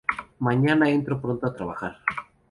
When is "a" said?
1.45-1.53